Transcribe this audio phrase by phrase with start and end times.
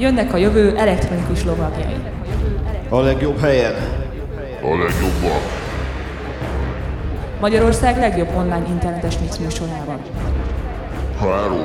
[0.00, 1.96] Jönnek a jövő elektronikus lovagjai.
[2.88, 3.74] A legjobb helyen.
[4.62, 5.40] A legjobban.
[7.40, 10.00] Magyarország legjobb online internetes mix műsorában.
[11.18, 11.64] Három,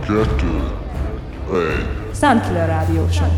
[0.00, 0.62] kettő,
[1.52, 1.86] egy.
[2.20, 3.28] Soundkiller rádióson.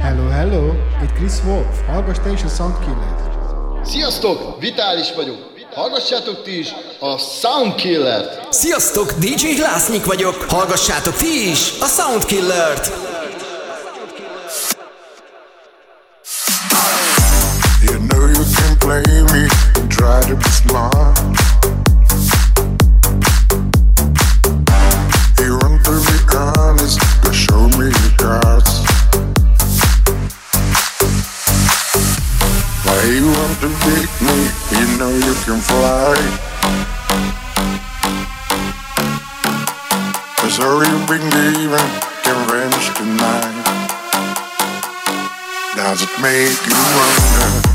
[0.00, 0.66] Hello, hello!
[1.02, 1.86] Itt Chris Wolf.
[1.86, 3.20] Hallgass te is a Soundkiller-t.
[3.86, 4.60] Sziasztok!
[4.60, 5.36] Vitális vagyok.
[5.74, 8.52] Hallgassátok ti is a Soundkiller-t!
[8.52, 9.12] Sziasztok!
[9.12, 10.44] DJ Lásznyik vagyok.
[10.48, 13.09] Hallgassátok ti is a Soundkiller-t!
[41.10, 41.88] we can even
[42.94, 43.90] tonight.
[45.74, 47.69] Does it make you wonder?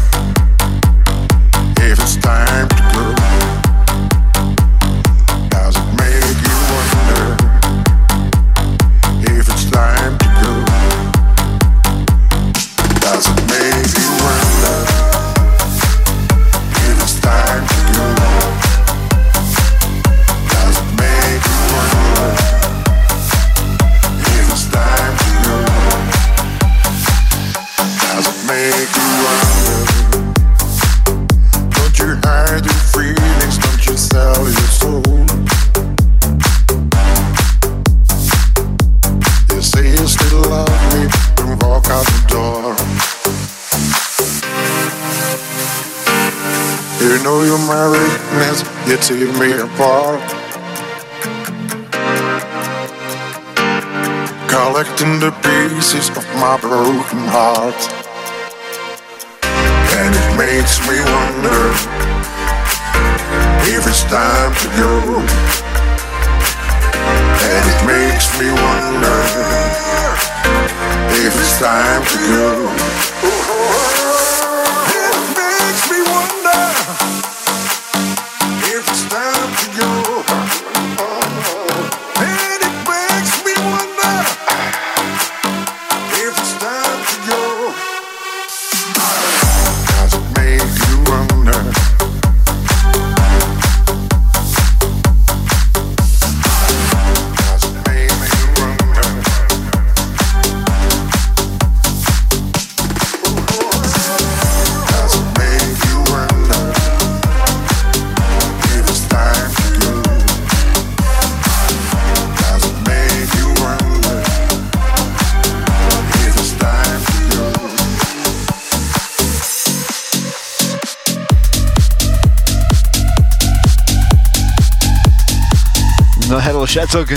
[126.76, 127.08] Srácok!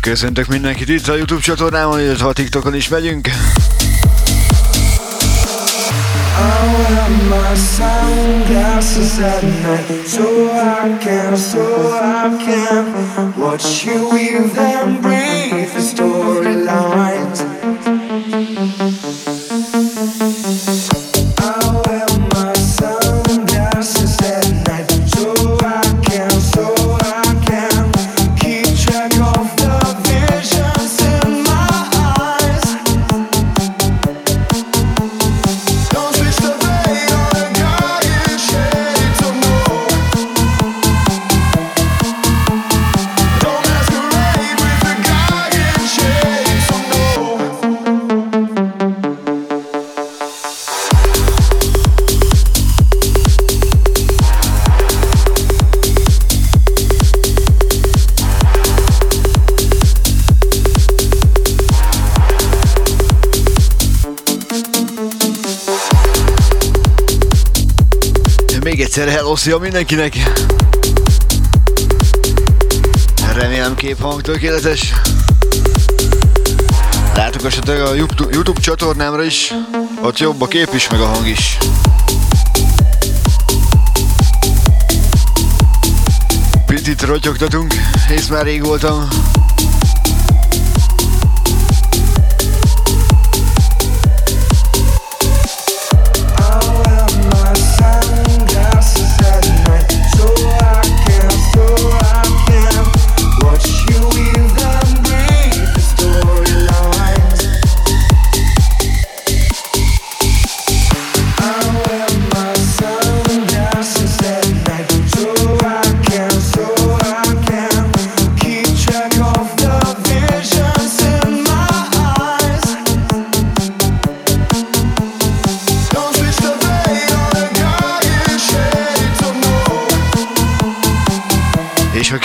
[0.00, 3.28] Köszöntök mindenkit itt a Youtube csatornámon, illetve a TikTokon is megyünk.
[16.98, 17.05] I
[69.46, 70.16] Szia mindenkinek!
[73.34, 74.92] Remélem képhang tökéletes.
[77.14, 77.94] Látogassatok a
[78.30, 79.54] YouTube csatornámra is,
[80.02, 81.58] ott jobb a kép is, meg a hang is.
[86.66, 87.74] Picit rotyogtatunk,
[88.08, 89.08] hisz már rég voltam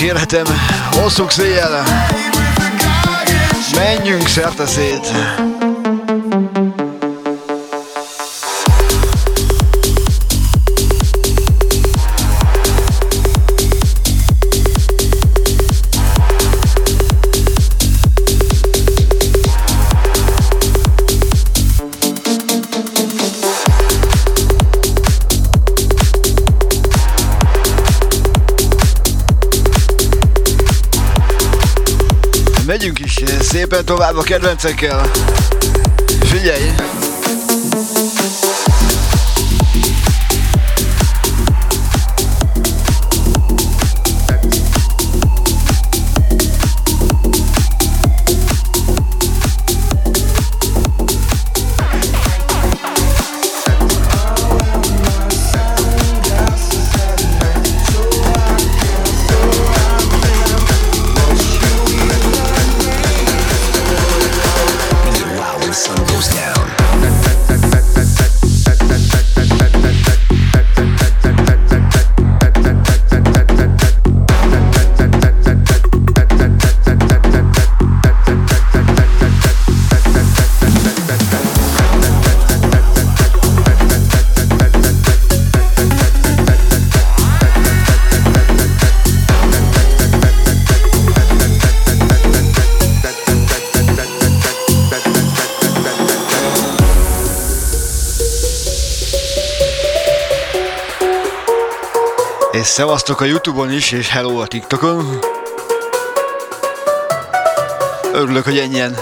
[0.02, 0.46] kérhetem,
[0.92, 1.84] hosszuk széjjel,
[3.76, 5.12] menjünk szerte szét.
[33.72, 35.12] Szépen tovább a kedvencekkel.
[36.20, 36.72] Figyelj!
[102.82, 105.20] Szevasztok a Youtube-on is, és hello a TikTokon.
[108.14, 108.98] Örülök, hogy ennyien.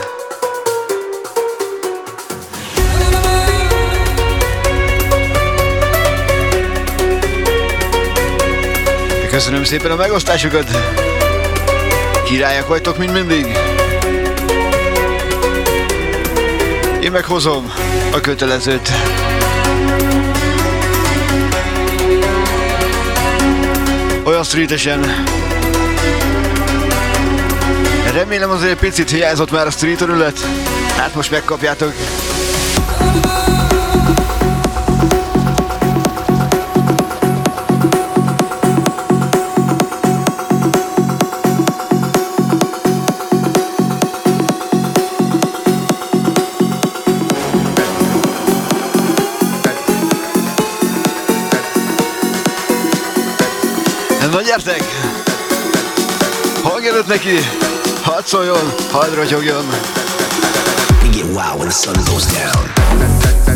[9.30, 10.70] Köszönöm szépen a megosztásokat.
[12.26, 13.58] Királyak vagytok, mint mindig.
[17.02, 17.74] Én meghozom
[18.12, 18.90] a kötelezőt.
[24.30, 25.06] Olyan streetesen.
[28.14, 30.40] Remélem azért picit hiányzott már a street örület.
[30.98, 31.94] Hát most megkapjátok.
[54.50, 54.84] Gyertek!
[56.64, 57.38] Hangjelölt neki,
[58.02, 59.66] hadd szóljon, hadd rotyogjon!
[61.02, 61.24] We get
[61.58, 63.49] when the sun goes down.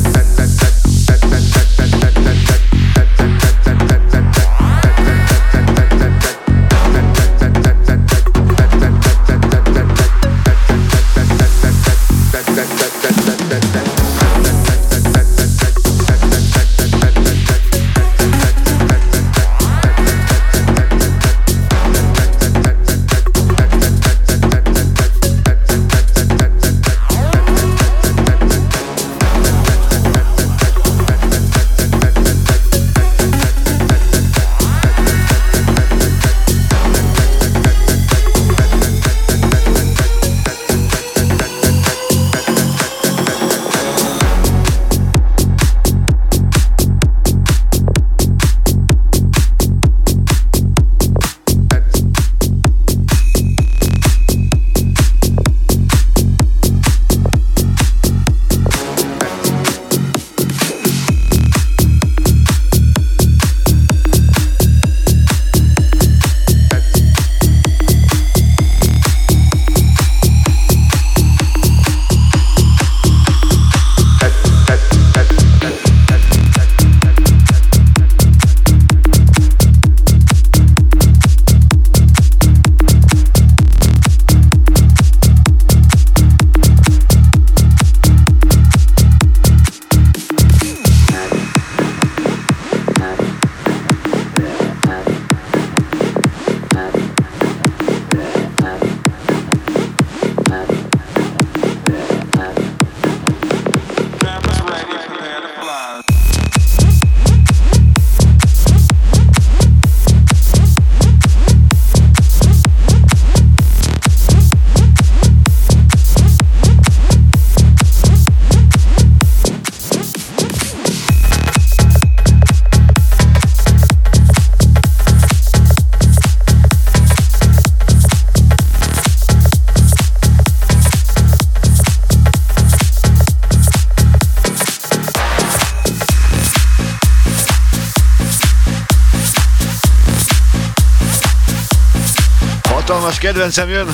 [143.23, 143.89] Kedvencem jön,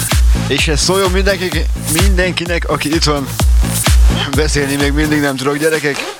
[0.47, 1.65] és ez szóljon mindenki,
[2.01, 3.27] mindenkinek, aki itt van.
[4.35, 6.15] Beszélni még mindig nem tudok, gyerekek.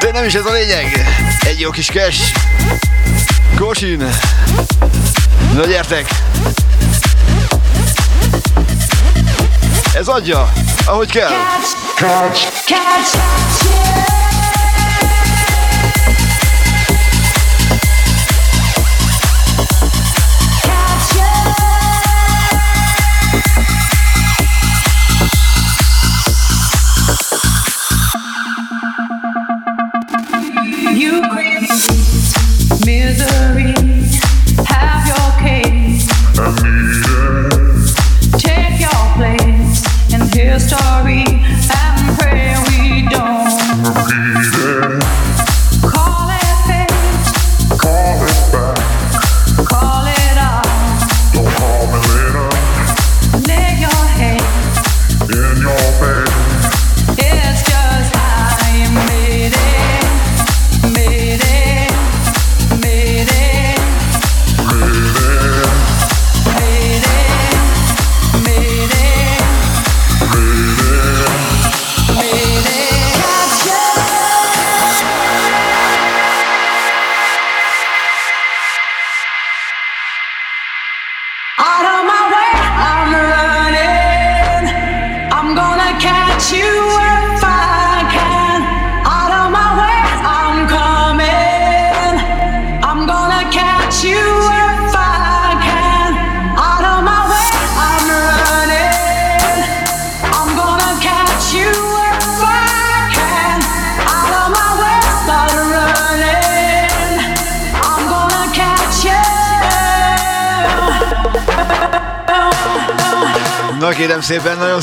[0.00, 1.06] De nem is ez a lényeg.
[1.40, 2.20] Egy jó kis cash.
[3.56, 4.08] Kosin.
[5.54, 6.08] Na gyertek!
[9.94, 10.52] Ez adja,
[10.84, 11.30] ahogy kell.
[11.30, 13.16] Catch, catch, catch,
[13.62, 14.11] kérem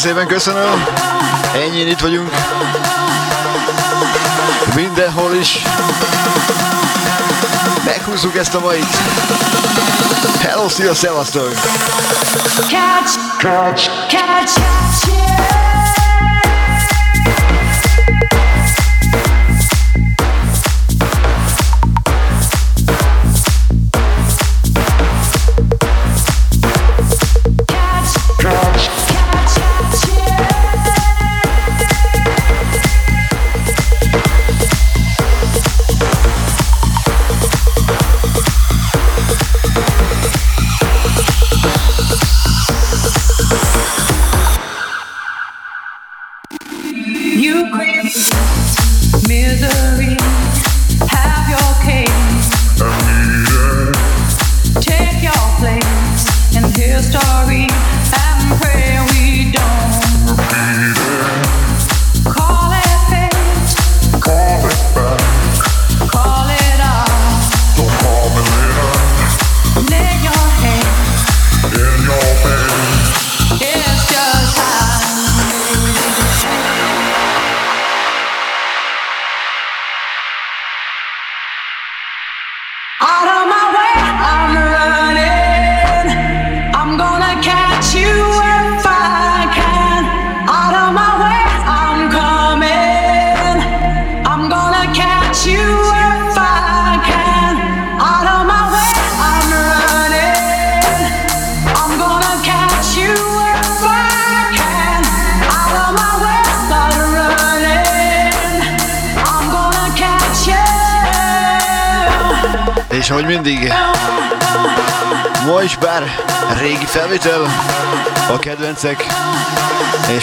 [0.10, 0.86] szépen, köszönöm.
[1.54, 2.32] Ennyi itt vagyunk.
[4.76, 5.62] Mindenhol is.
[7.86, 8.98] Meghúzzuk ezt a mait.
[10.42, 11.54] Hello, szia, szevasztok!
[12.54, 15.49] Catch, catch, catch, catch, yeah.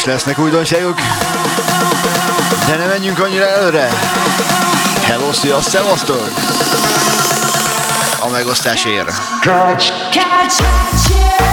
[0.07, 0.99] Lesznek újdonságok.
[2.67, 3.89] De ne menjünk annyira előre.
[5.03, 6.29] Hello, szia, szevasztok!
[8.21, 9.13] A megosztásért.
[9.41, 11.46] Catch, catch, catch, Szépen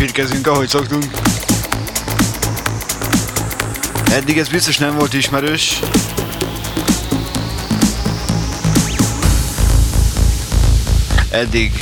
[0.00, 1.04] építkezünk, ahogy szoktunk.
[4.10, 5.80] Eddig ez biztos nem volt ismerős.
[11.30, 11.72] Eddig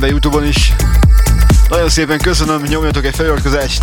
[0.00, 0.72] be Youtube-on is.
[1.68, 3.82] Nagyon szépen köszönöm, nyomjatok egy feliratkozást.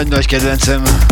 [0.00, 1.09] Nagy-nagy kedvencem.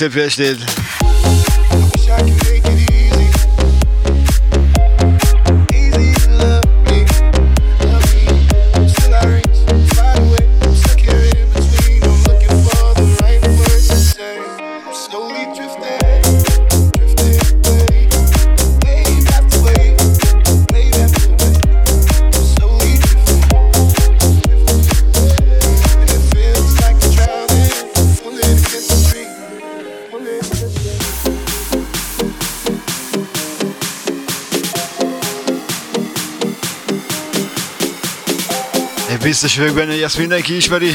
[0.00, 0.79] Szép estét!
[39.42, 40.90] Biztos vagyok benne, hogy ezt mindenki ismeri,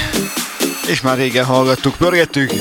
[0.87, 2.51] és már régen hallgattuk, pörgettük.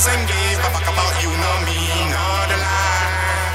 [0.00, 1.76] Doesn't give a fuck about you, no me,
[2.08, 3.52] no the lie.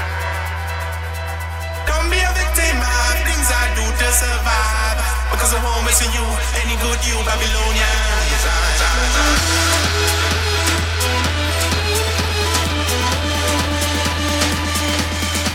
[1.88, 4.98] Don't be a victim of things I do to survive.
[5.32, 6.26] Because I won't miss you,
[6.62, 8.34] any good you, Babylonians.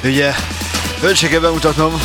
[0.04, 0.34] Ugye,
[1.04, 2.02] őt se kell bemutatnom.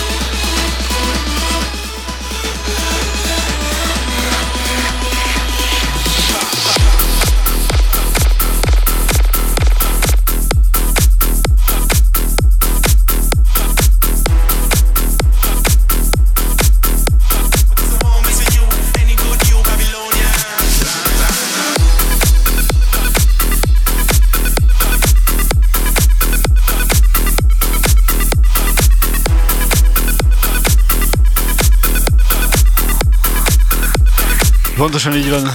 [34.77, 35.55] Pontosan így van.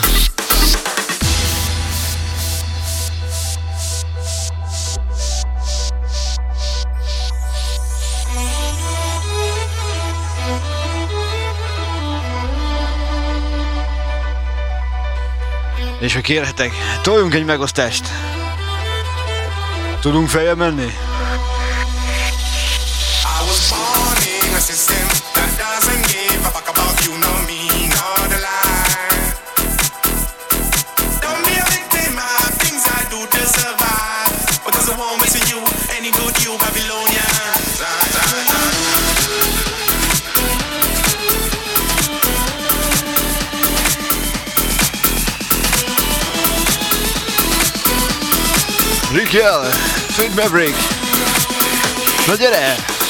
[15.99, 18.07] És ha kérhetek, toljunk egy megosztást.
[19.99, 20.81] Tudunk feljebb menni?
[20.81, 20.89] I
[23.47, 27.50] was born in a system that doesn't give a fuck about you, no me,
[49.31, 49.63] Rikel,
[50.11, 50.75] Sweet Maverick.
[52.27, 53.00] Na gyere!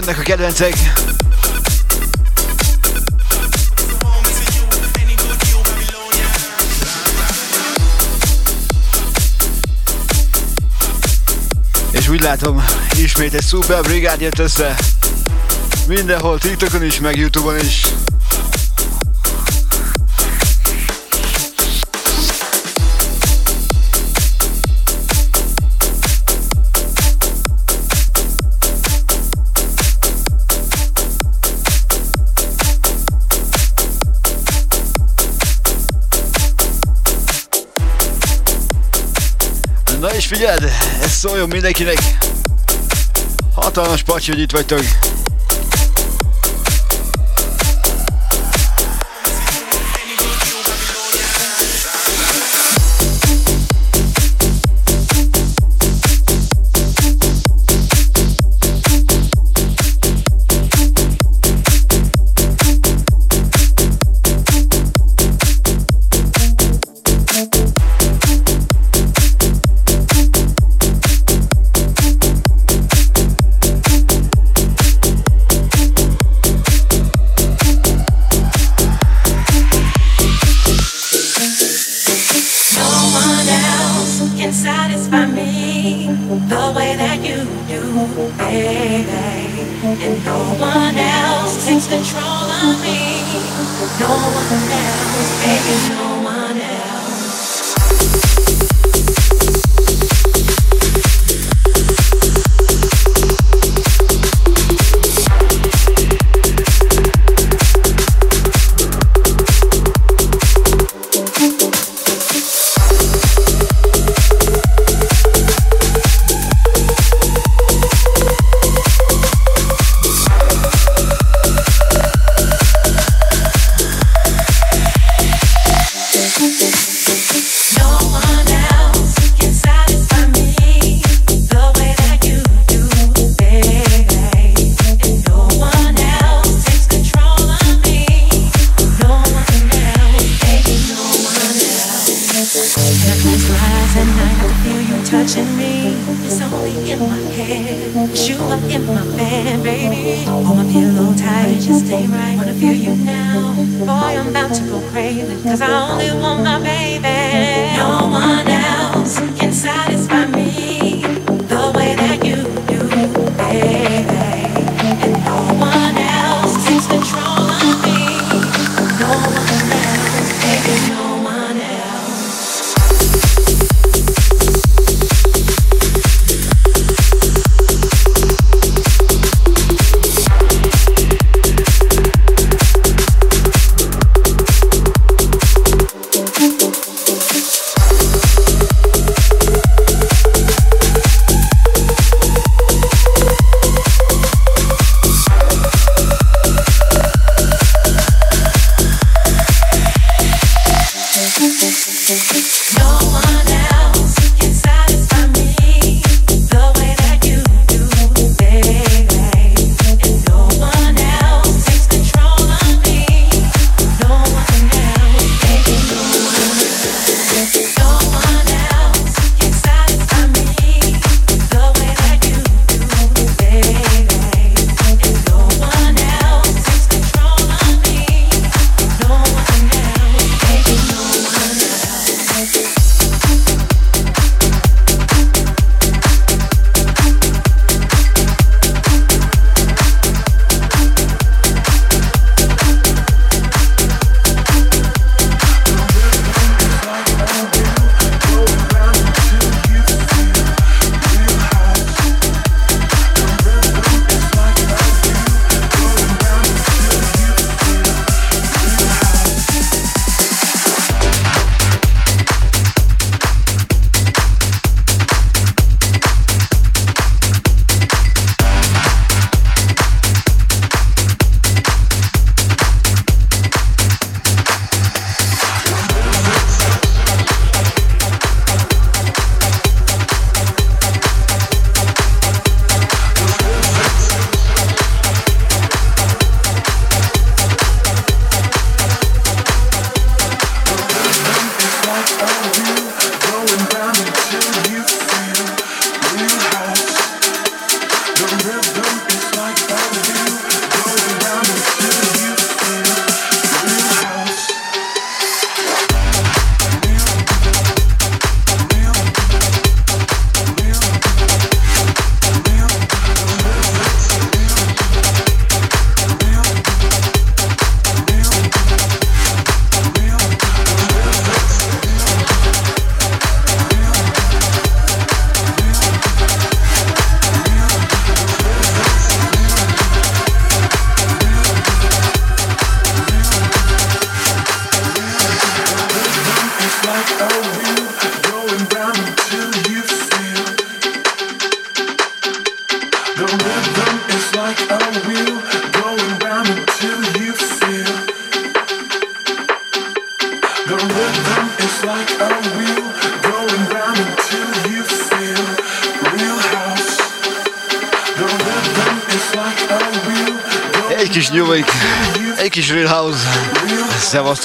[0.00, 0.74] Jönnek a kedvencek.
[11.90, 12.64] És úgy látom,
[12.96, 14.76] ismét egy szuper brigád jött össze.
[15.86, 17.86] Mindenhol, TikTokon is, meg Youtube-on is.
[40.26, 40.70] Figyeld,
[41.02, 41.98] ez szóljon mindenkinek.
[43.54, 45.15] Hatalmas pacsi, hogy itt vagytok.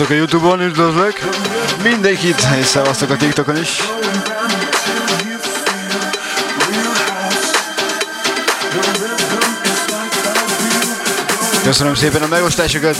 [0.01, 1.19] Sziasztok a Youtube-on, üdvözlök
[1.83, 3.81] mindenkit, és szevasztok a TikTokon is.
[11.63, 12.97] Köszönöm szépen a megosztásokat!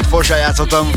[0.00, 0.90] Szanaszét forsá játszottam.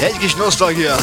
[0.00, 0.96] Egy kis nosztalgia.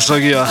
[0.00, 0.48] nostalgia.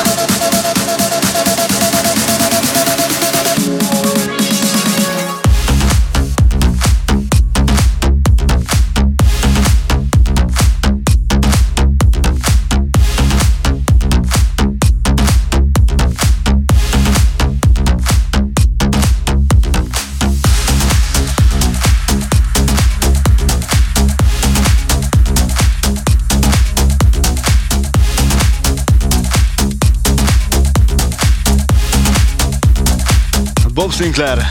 [34.19, 34.45] Sinclair.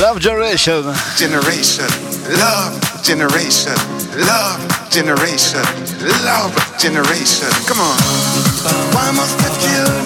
[0.00, 0.82] Love Generation.
[1.16, 1.86] Generation.
[2.42, 3.74] Love Generation.
[4.18, 5.62] Love Generation.
[6.24, 7.48] Love Generation.
[7.68, 7.96] Come on.
[8.92, 10.01] Why must I kill?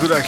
[0.00, 0.26] Janek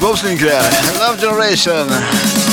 [0.00, 0.62] Bob Sinclair,
[0.98, 2.51] Love Generation.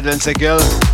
[0.00, 0.89] Csak a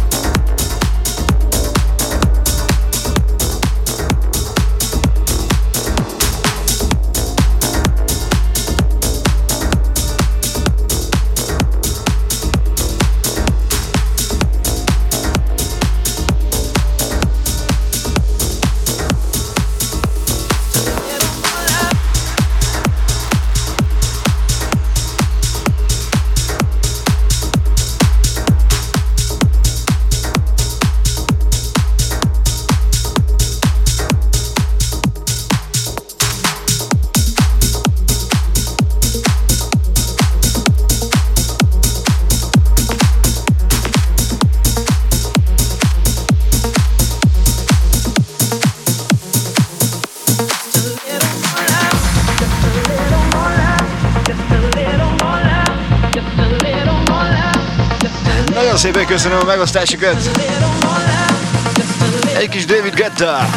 [59.06, 60.16] köszönöm a megosztásokat.
[62.38, 63.48] Egy kis David Guetta.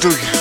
[0.00, 0.39] do you?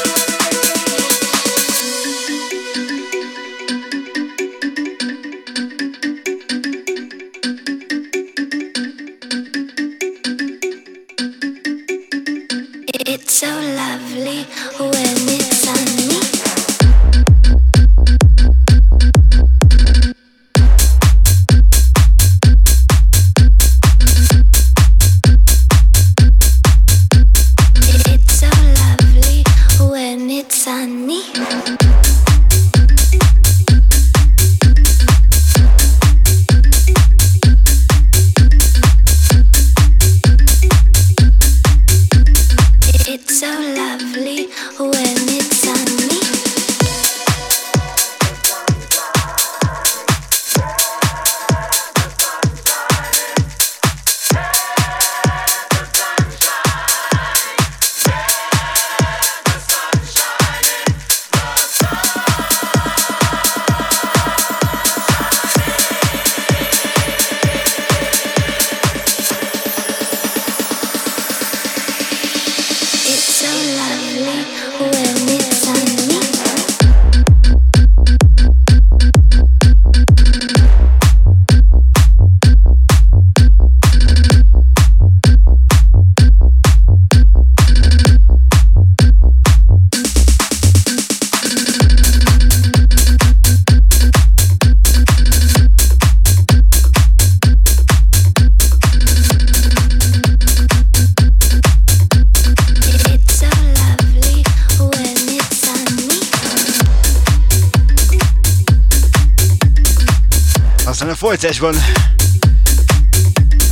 [111.39, 111.75] folytatásban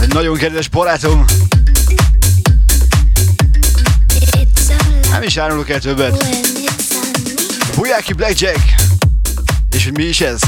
[0.01, 1.25] egy nagyon kedves barátom.
[5.11, 6.25] Nem is árulok el többet.
[7.75, 8.59] Bujáki Blackjack.
[9.71, 10.39] És hogy mi is ez?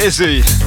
[0.00, 0.59] Dizzy.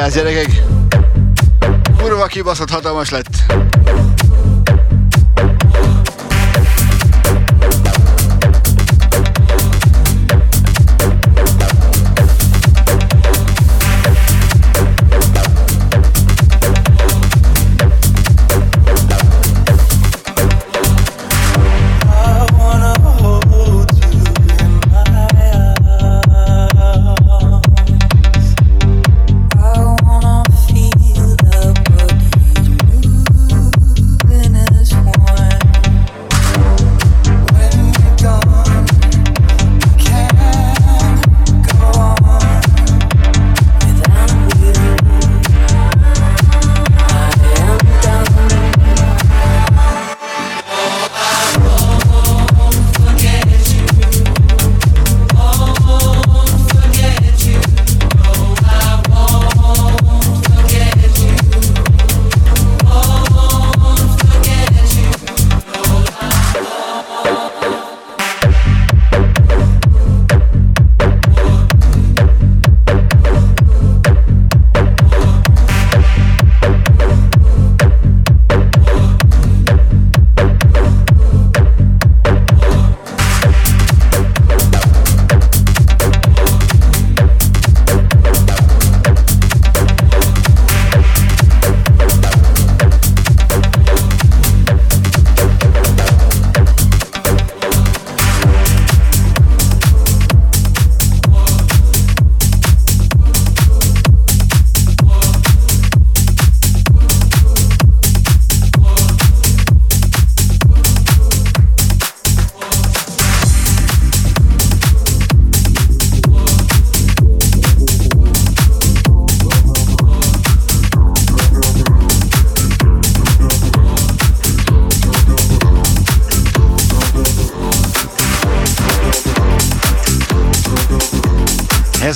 [0.00, 0.62] lesz, gyerekek!
[1.98, 3.29] Kurva kibaszott hatalmas lett.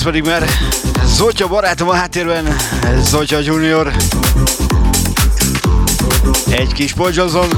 [0.05, 0.49] Ez pedig már
[1.05, 2.57] Zotya barátom a háttérben,
[3.03, 3.93] Zotya Junior.
[6.51, 7.49] Egy kis Johnson,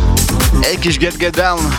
[0.61, 1.77] egy kis Get Get Down.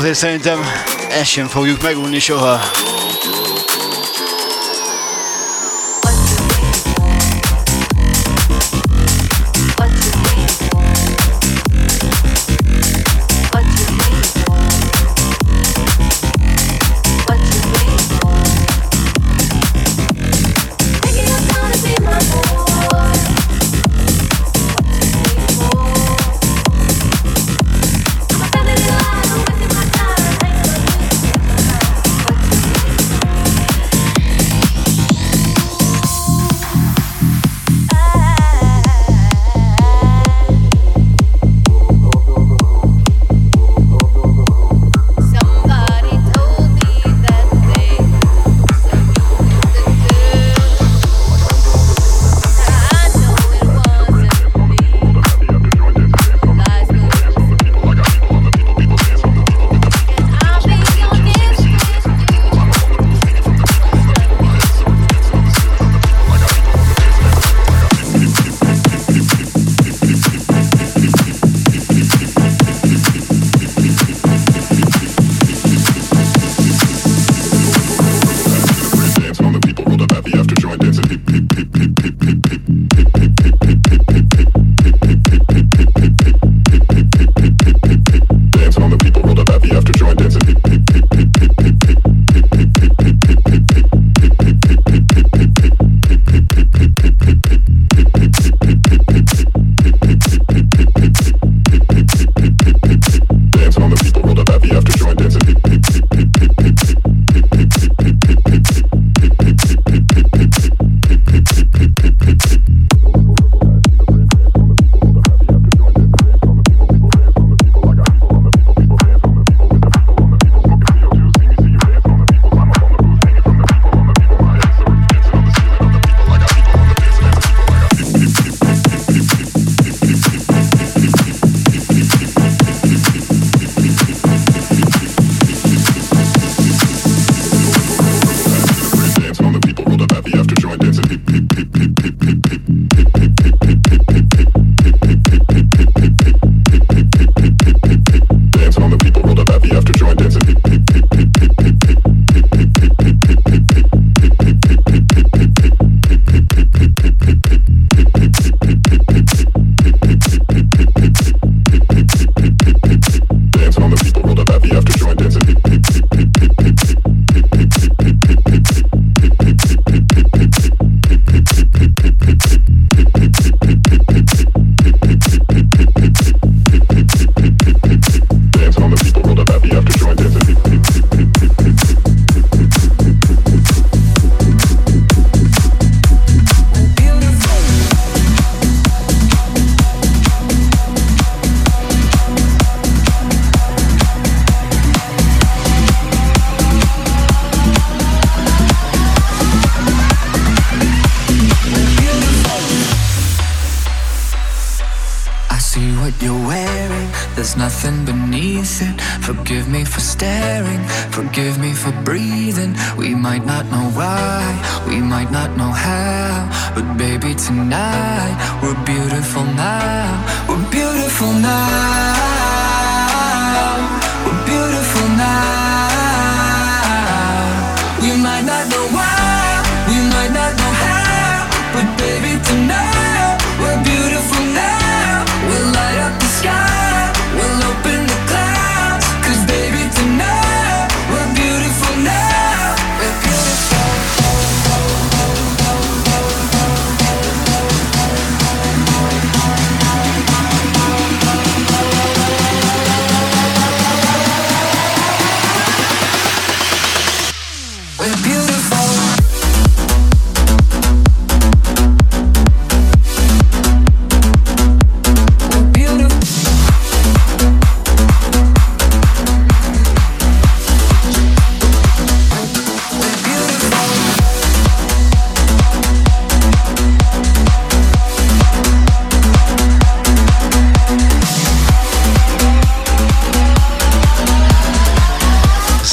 [0.00, 0.60] Azért szerintem
[1.10, 2.60] ezt sem fogjuk megunni soha.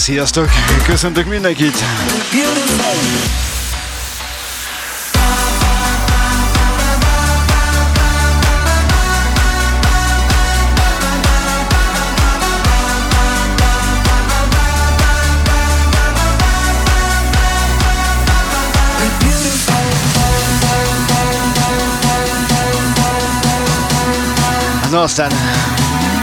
[0.07, 0.49] sziasztok!
[0.85, 1.83] Köszöntök mindenkit!
[24.91, 25.31] Na aztán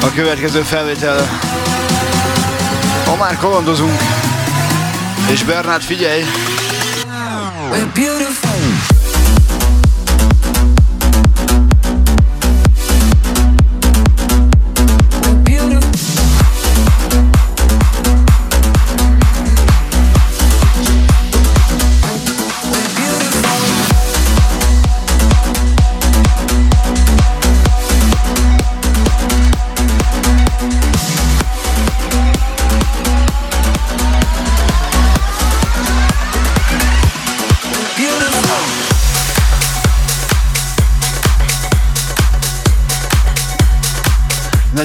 [0.01, 1.29] a következő felvétel
[3.15, 4.01] ha már kalandozunk,
[5.31, 6.23] és Bernát figyelj!
[7.71, 8.54] We're beautiful.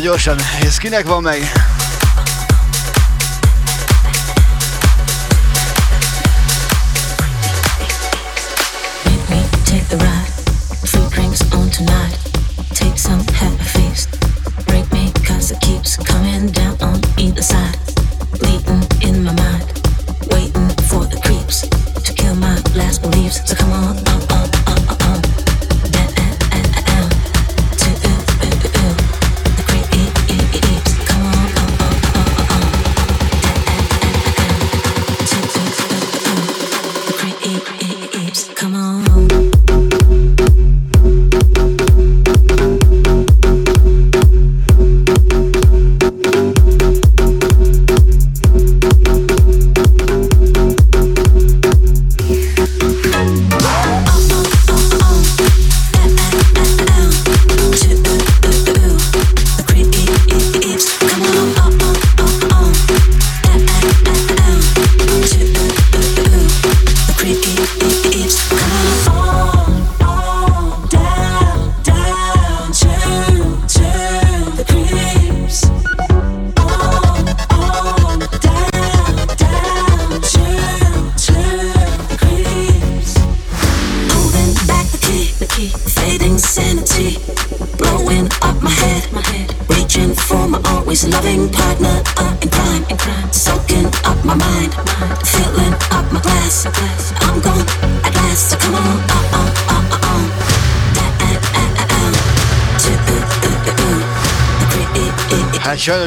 [0.09, 1.68] gyorsan, ez kinek van meg?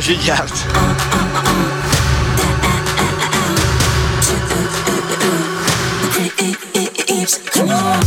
[0.02, 0.50] energy yet.
[7.52, 8.02] Come on.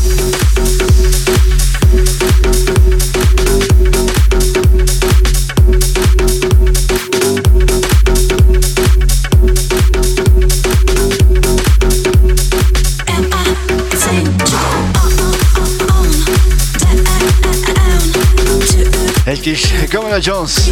[20.22, 20.65] Jones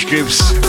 [0.00, 0.59] British groups.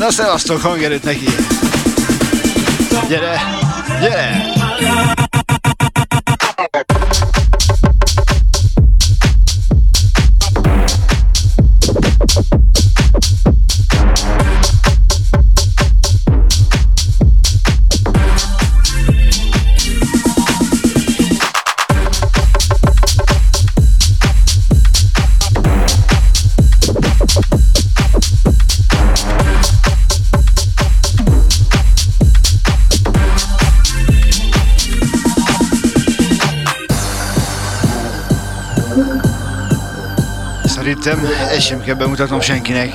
[0.00, 1.26] Na szevasztok, hangerőt neki!
[3.08, 3.40] Gyere!
[4.00, 5.19] Gyere!
[41.00, 42.90] Szerintem ezt sem kell bemutatnom senkinek.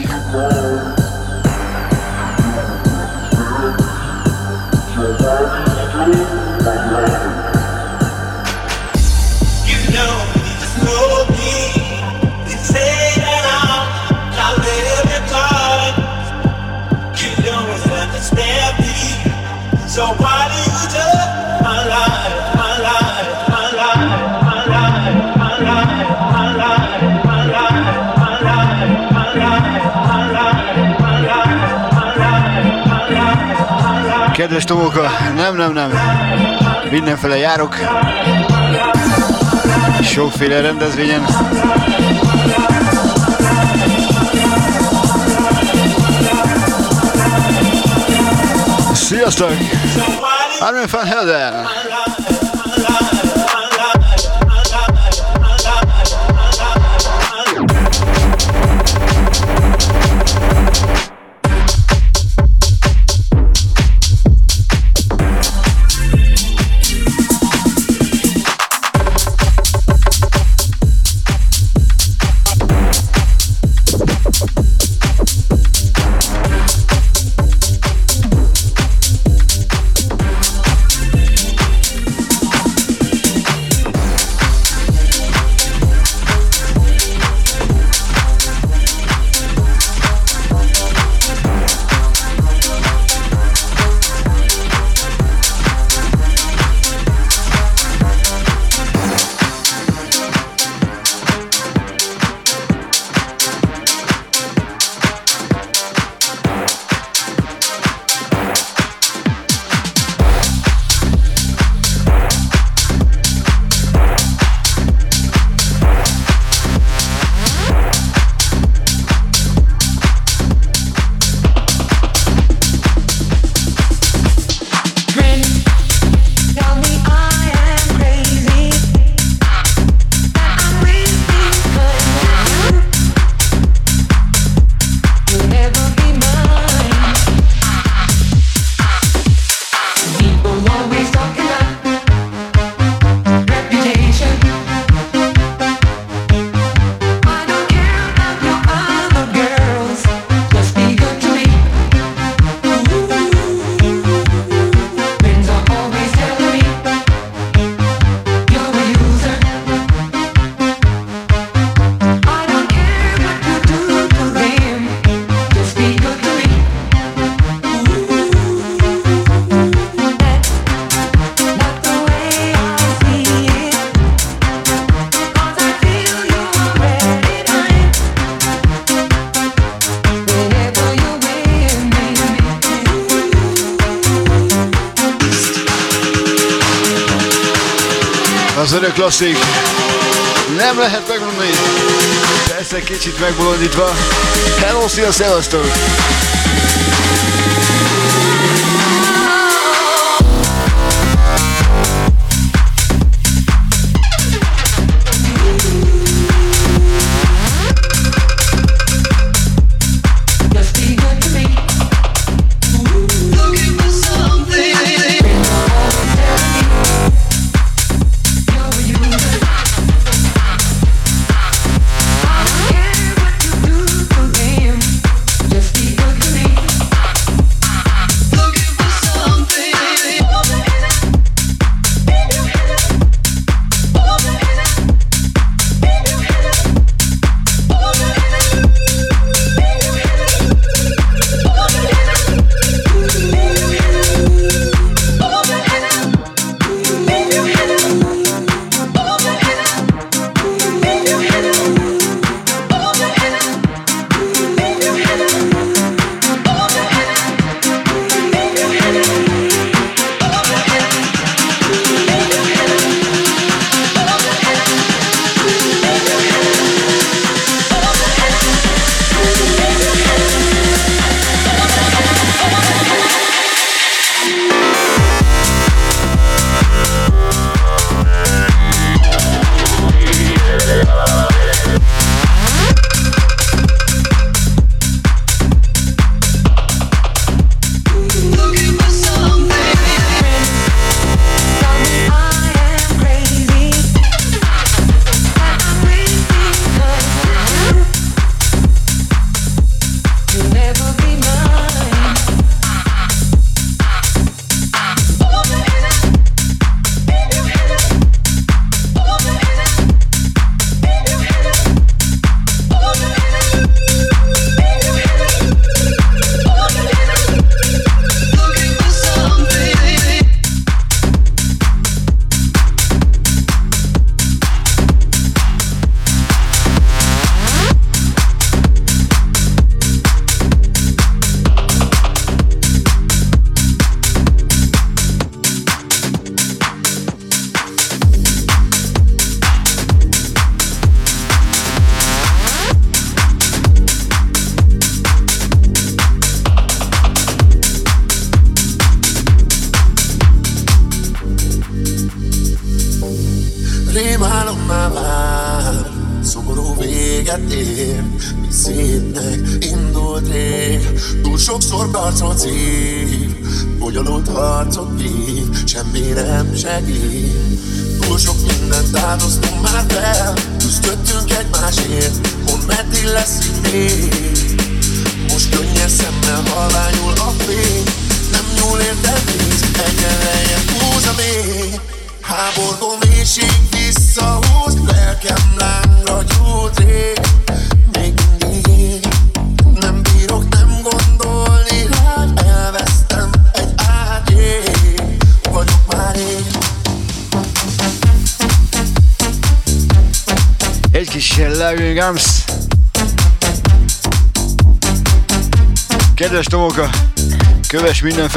[34.46, 35.92] Kedves Tomóka, nem, nem, nem.
[36.90, 37.78] Mindenfele járok.
[40.02, 41.26] Sokféle rendezvényen.
[48.94, 49.52] Sziasztok!
[50.60, 51.68] Armin van Helden!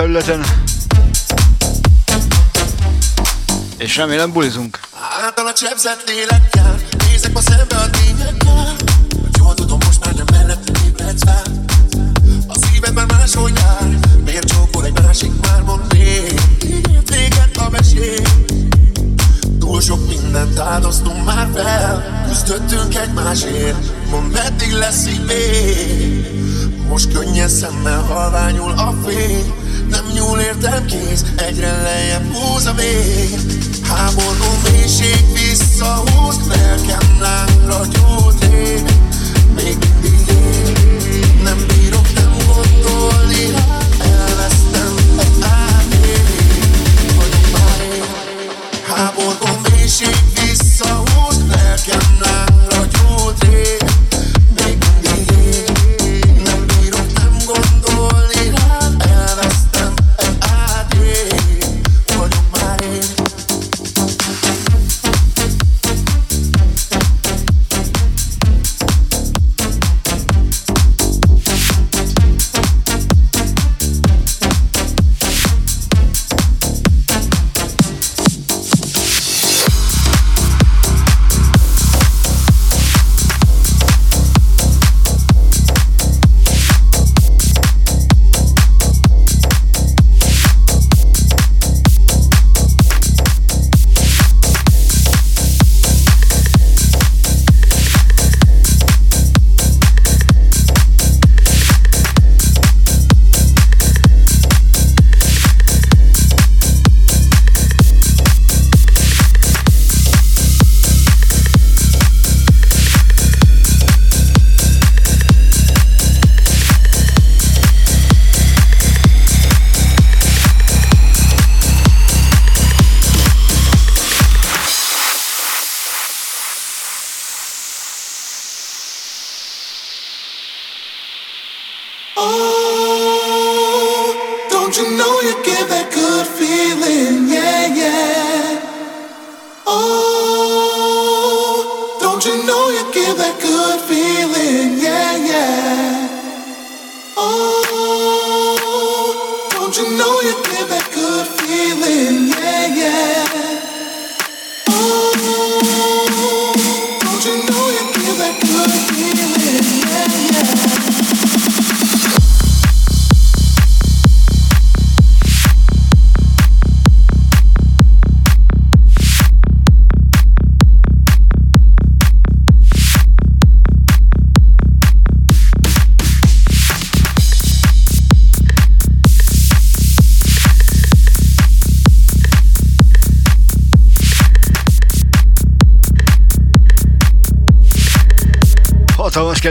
[0.08, 0.44] Felületen.
[3.76, 4.77] És remélem bulizunk.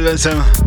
[0.07, 0.66] Hatalmas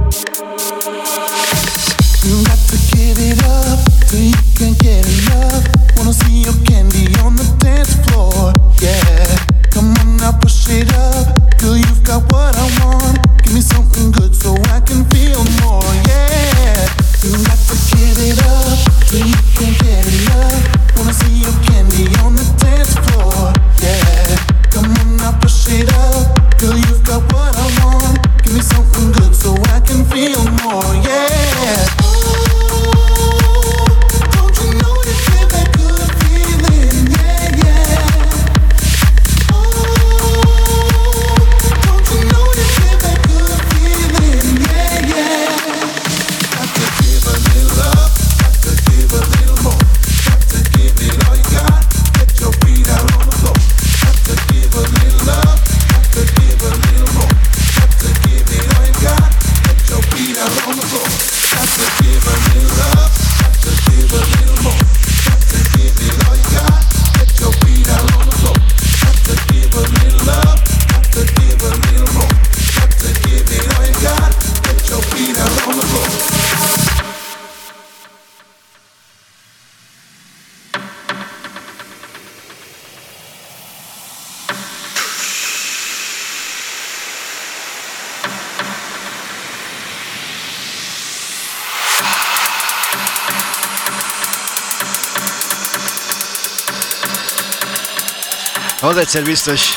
[99.01, 99.71] egyszer biztos.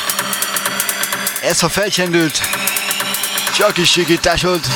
[1.41, 2.41] Ez, ha felcsendült,
[3.55, 4.67] csak is sikítás volt.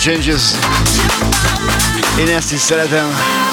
[0.00, 0.54] changes.
[2.18, 3.49] in ezt is.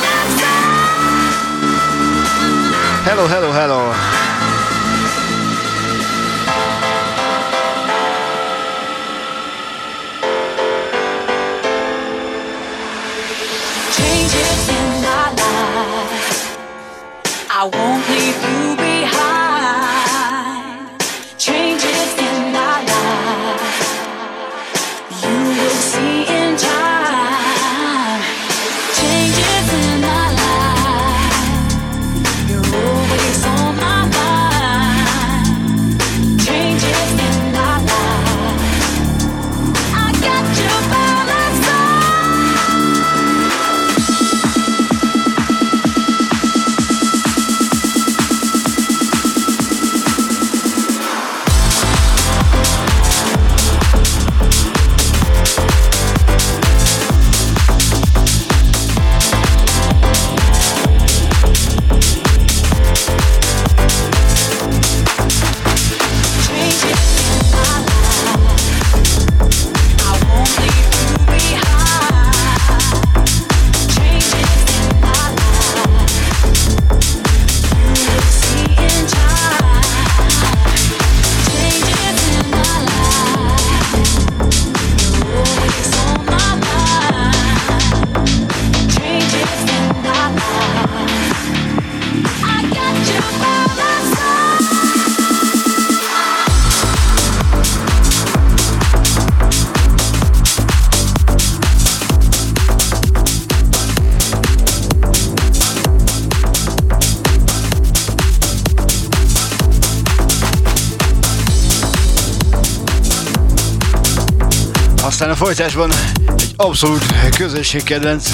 [115.57, 115.91] Folytásban
[116.37, 117.05] egy abszolút
[117.37, 118.29] közösségkedvenc.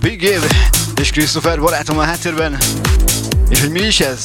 [0.00, 0.46] Big Gabe
[1.00, 2.56] és Christopher barátom a háttérben.
[3.48, 4.22] És hogy mi is ez?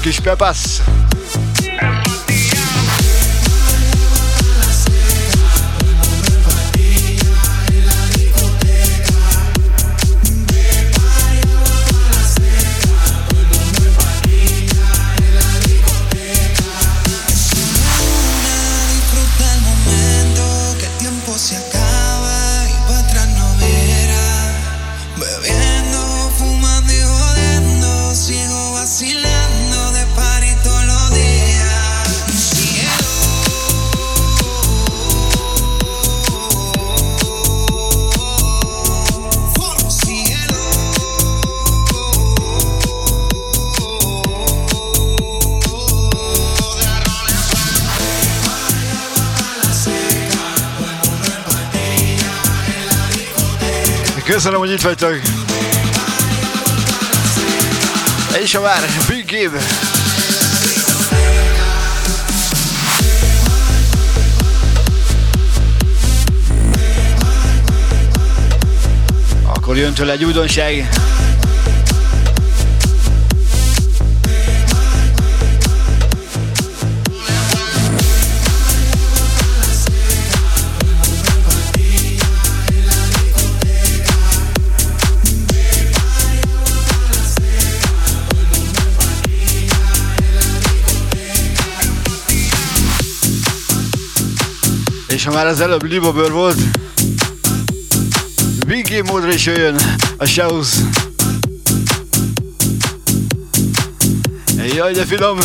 [0.00, 0.99] Egy jó kis
[54.50, 55.20] Köszönöm, hogy itt vagytok.
[58.42, 59.60] És a vár, Big Gabe.
[69.46, 70.88] Akkor jön tőle egy újdonság.
[95.20, 96.56] És ha már az előbb libabőr volt,
[98.66, 99.76] Big Game módra is jöjjön
[100.16, 100.68] a Shows.
[104.74, 105.38] Jaj, de finom!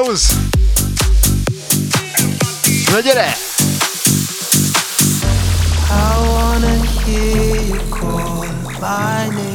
[0.00, 0.32] Shows!
[2.90, 3.36] Na gyere!
[5.90, 8.46] I wanna hear you call
[8.80, 9.49] my name.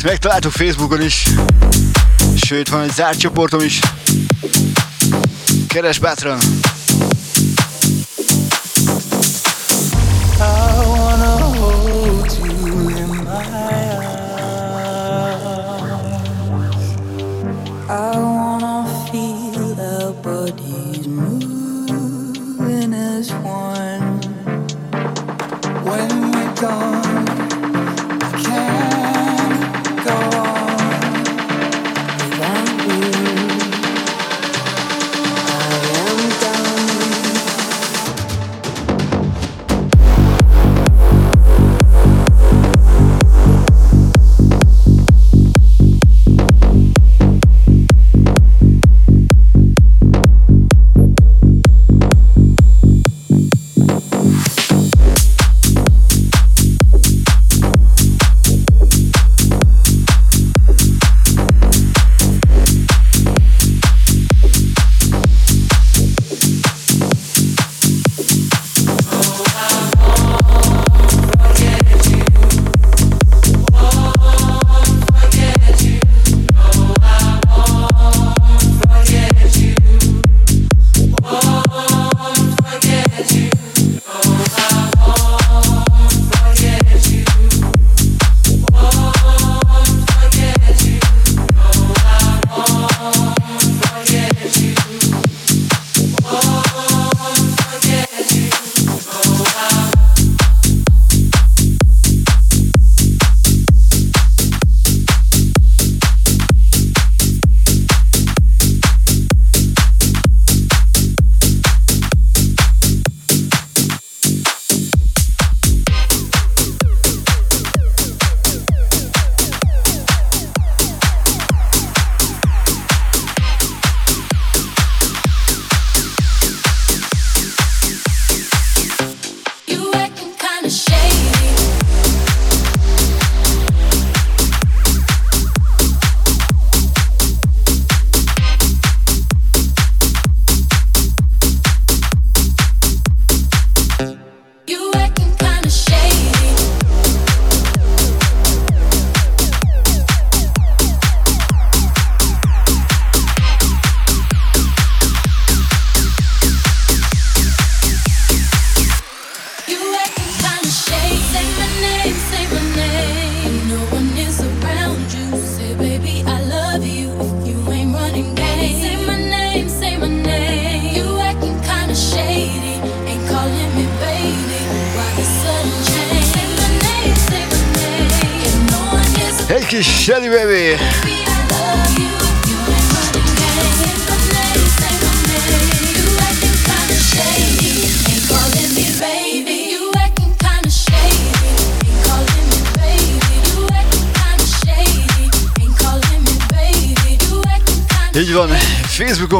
[0.00, 1.26] Ezt megtaláltuk Facebookon is,
[2.36, 3.80] sőt van egy zárt csoportom is.
[5.68, 6.38] Keres bátran!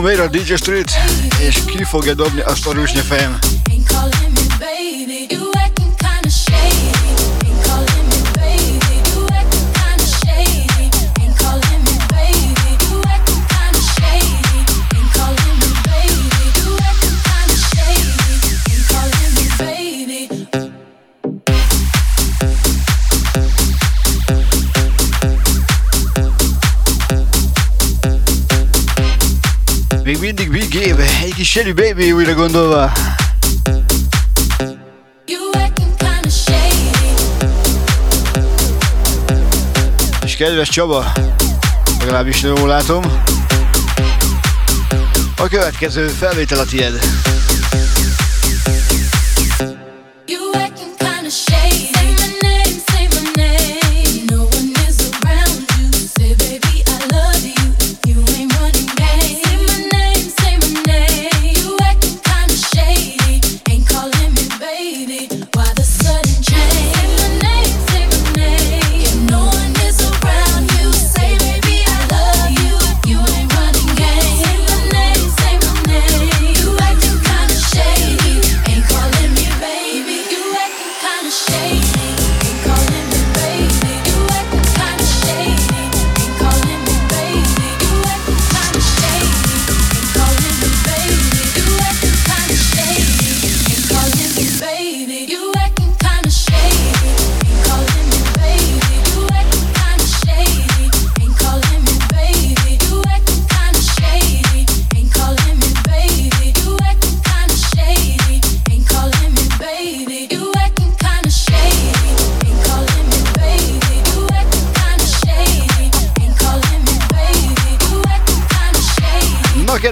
[0.09, 0.91] Iron Maid DJ Street,
[1.41, 3.60] és ki fogja dobni azt a rúzsnya fejem.
[31.41, 32.93] kis Shelly Baby újra gondolva.
[40.25, 41.13] És kedves Csaba,
[41.99, 43.23] legalábbis jól látom,
[45.37, 47.01] a következő felvétel a tied.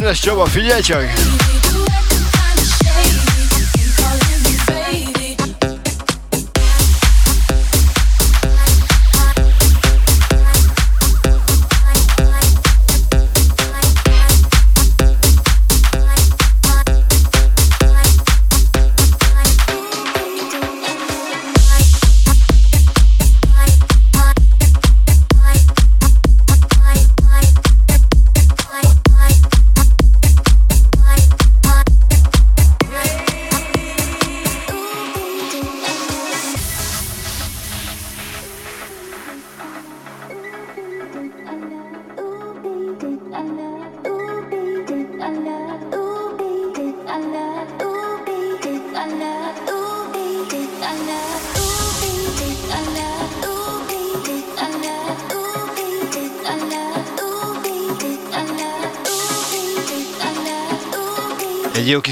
[0.09, 1.38] Kedves Csaba, figyelj csak!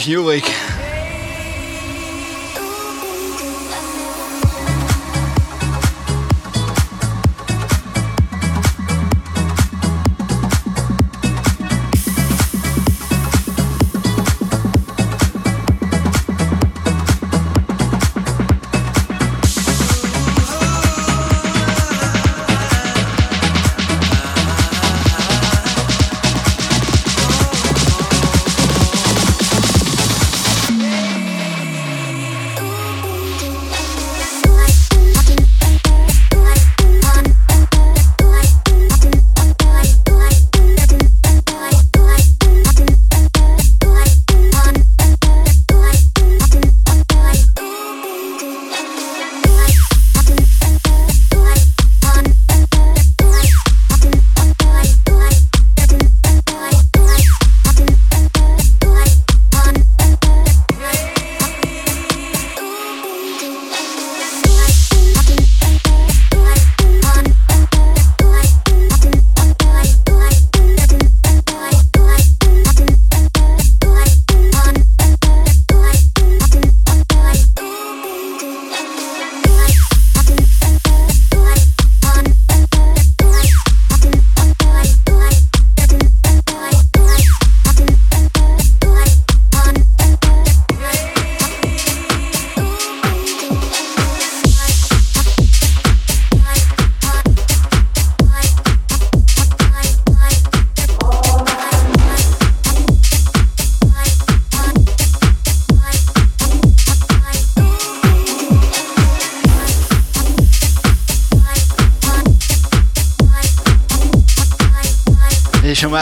[0.07, 0.45] Egy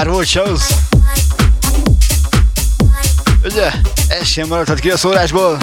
[0.04, 0.62] már volt shows,
[3.44, 3.70] ugye,
[4.08, 5.58] ez sem maradhat ki a szólásból.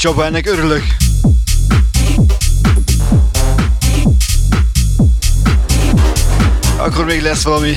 [0.00, 0.82] Csaba, ennek örülök.
[6.76, 7.76] Akkor még lesz valami.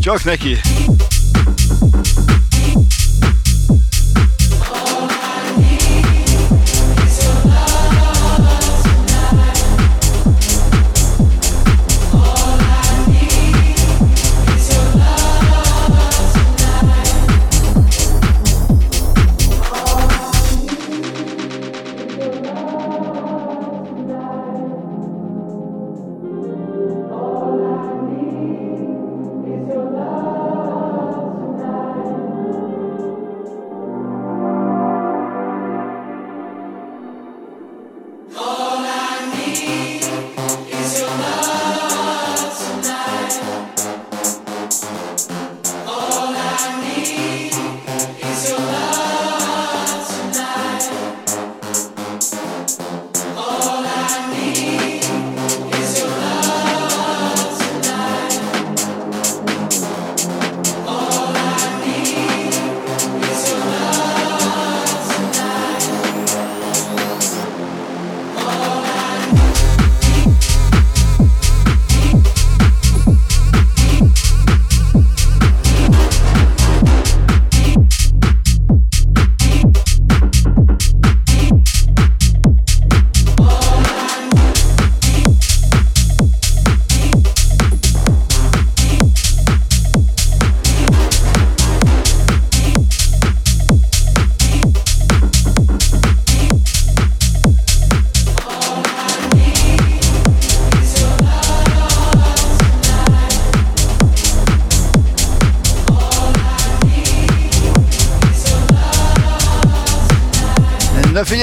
[0.00, 0.60] Csak neki.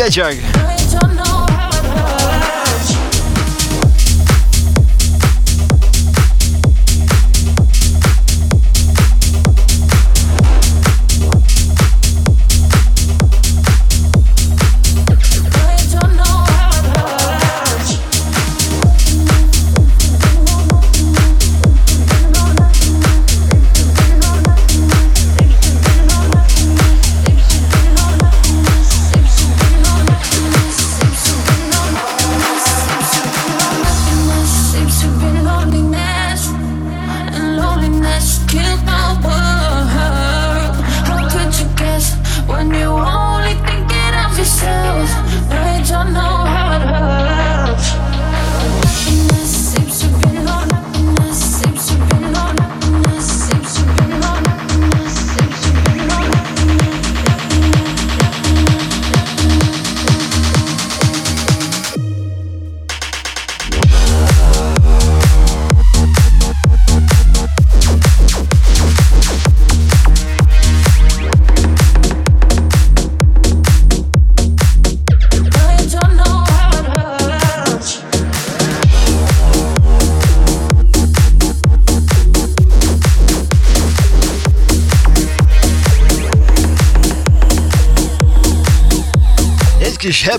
[0.05, 0.44] gelecek.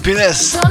[0.06, 0.65] happiness.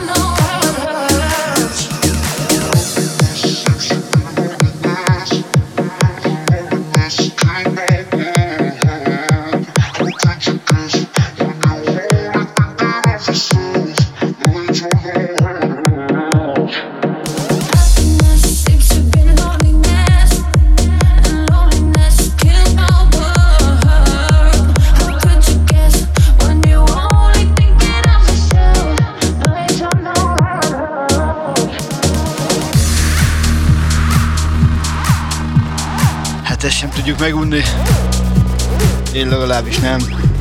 [39.56, 40.35] legalábbis nem.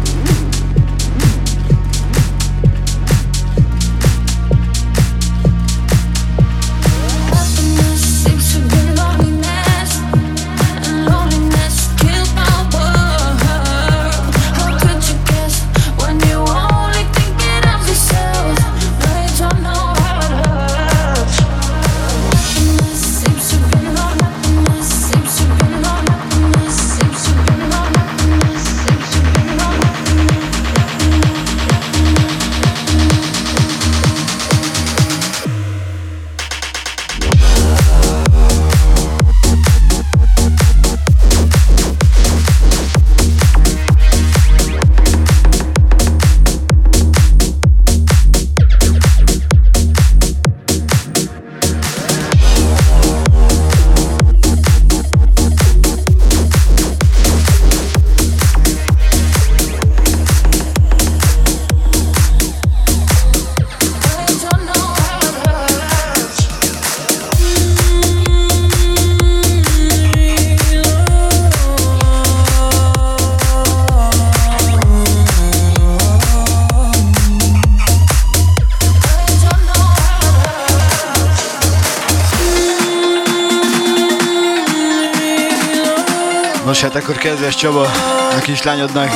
[87.45, 87.91] kedves Csaba,
[88.37, 89.11] a kislányodnak.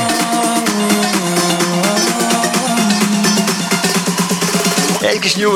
[5.00, 5.52] Egy kis New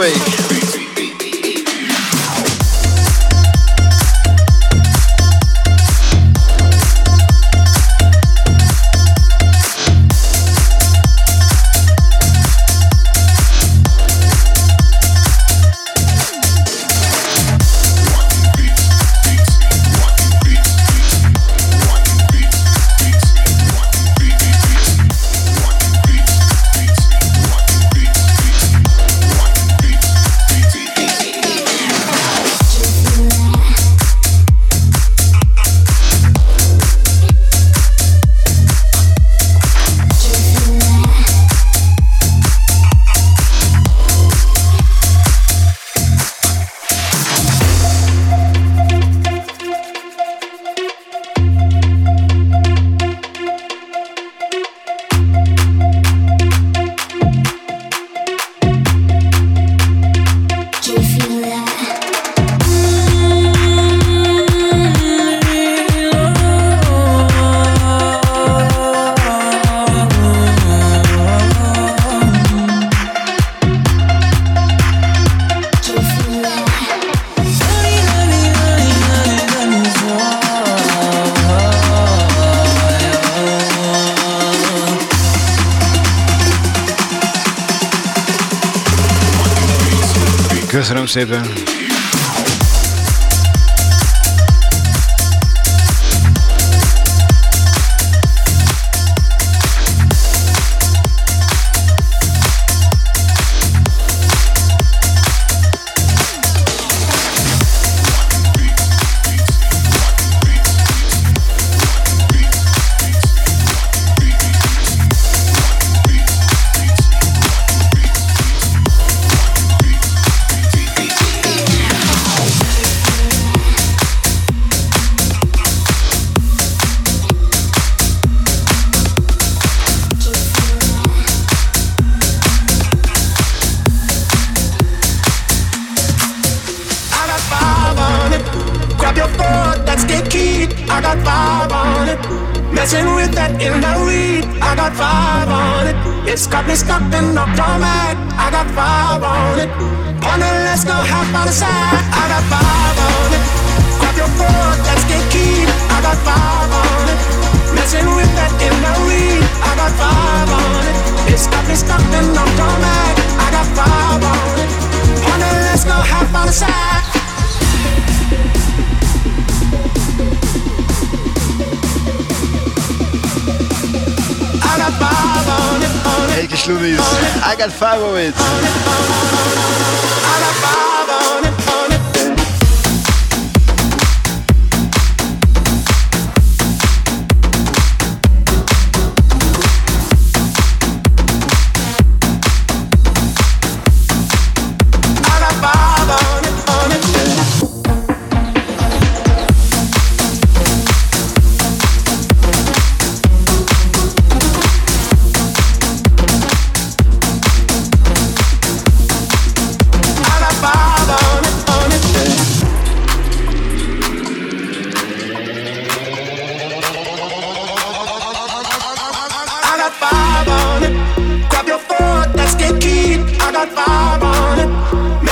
[91.13, 91.62] 7.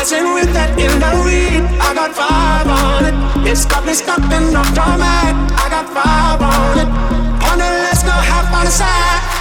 [0.01, 1.61] Messing with that in the weed.
[1.77, 3.13] I got five on it.
[3.47, 5.37] It's got me stuck in my format.
[5.61, 6.89] I got five on it.
[7.45, 9.40] On the let's go half on the side.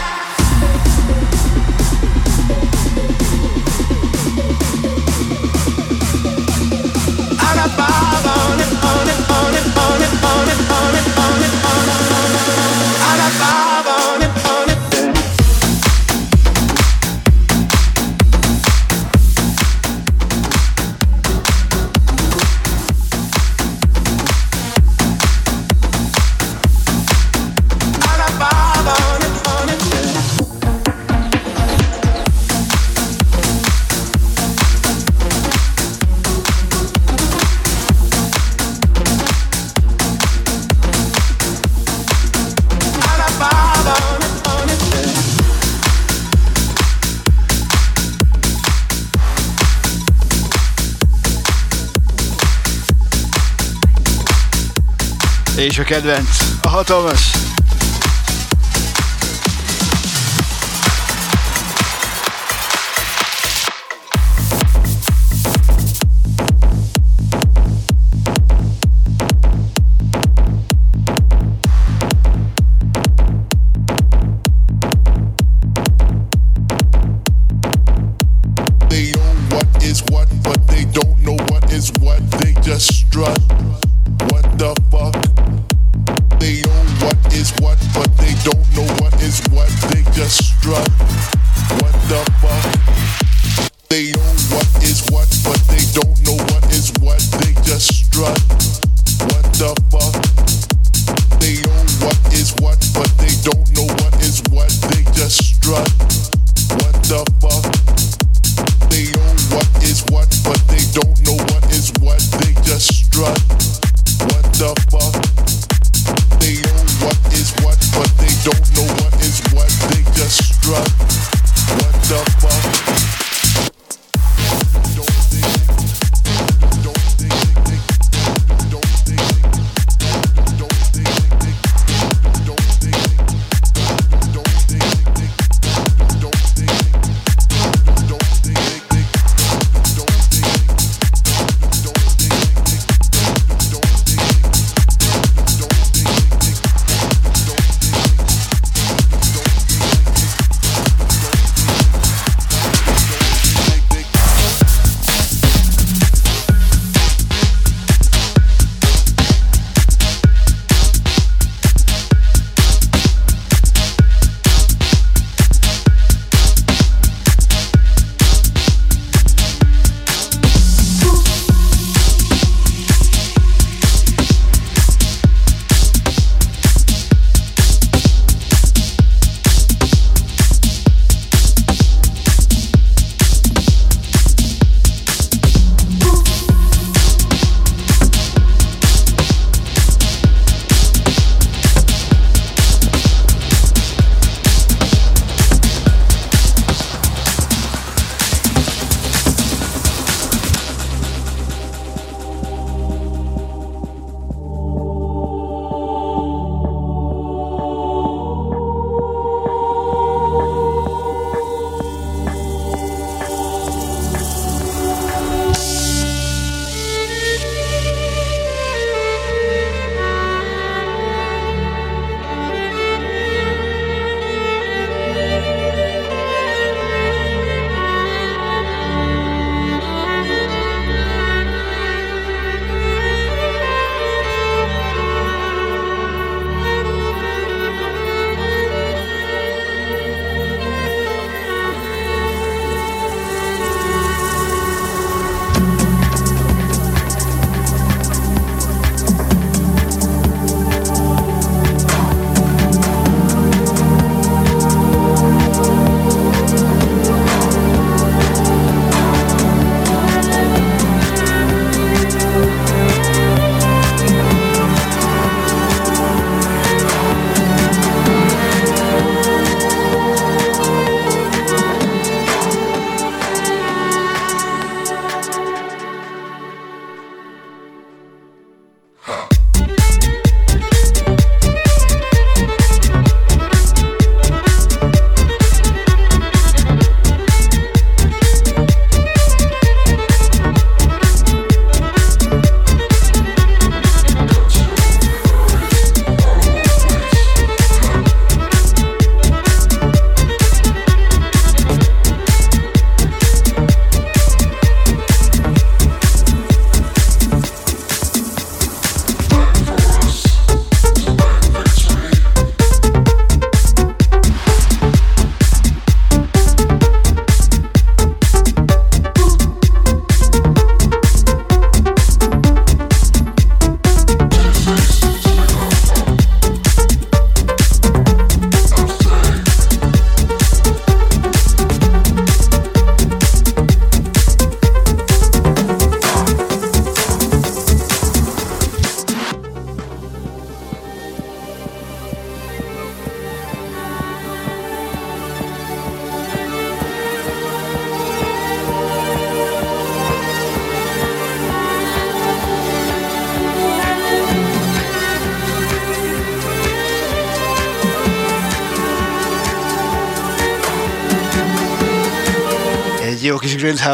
[55.65, 56.27] és a kedvenc,
[56.61, 57.48] a hatalmas?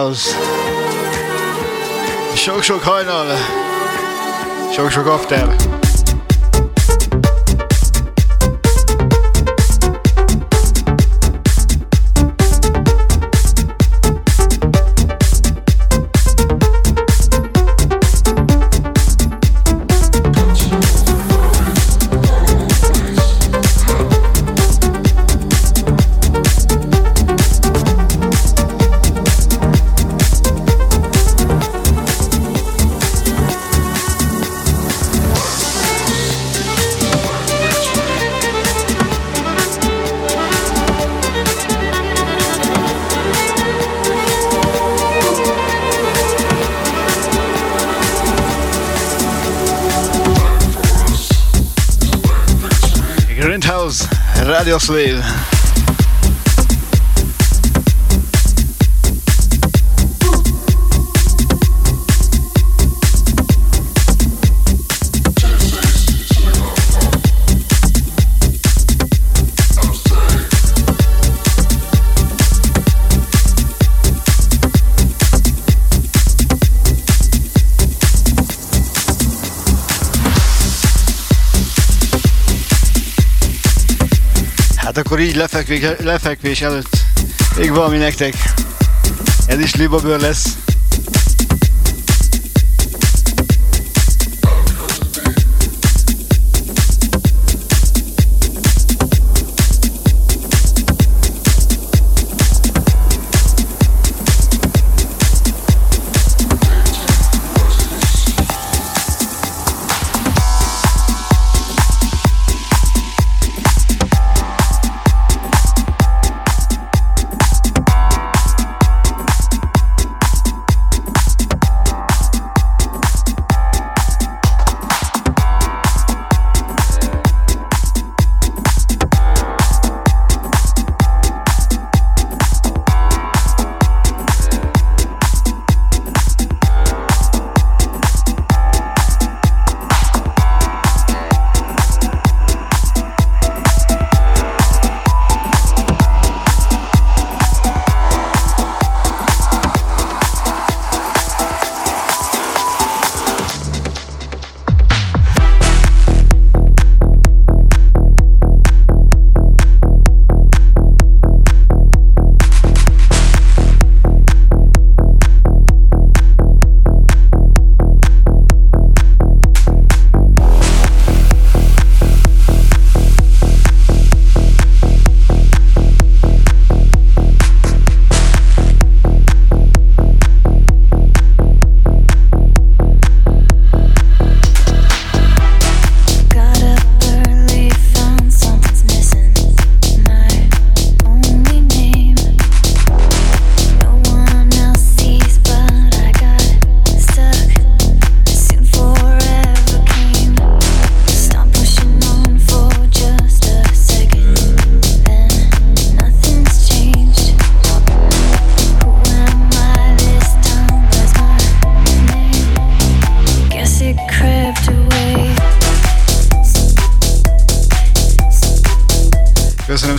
[0.05, 0.35] Grindhouse.
[2.35, 3.37] Sok-sok hajnal.
[4.71, 5.74] Sok-sok after.
[54.65, 55.44] deus Dave.
[85.25, 86.97] Így lefekvés, lefekvés előtt
[87.57, 88.33] még valami nektek.
[89.47, 90.64] Ez is libabőr lesz.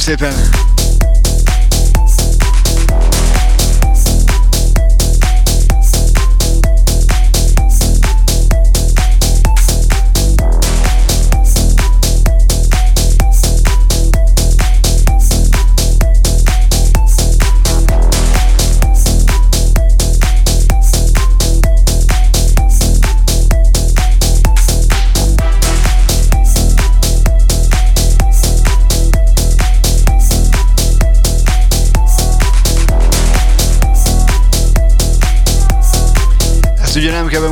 [0.06, 0.55] Köszönöm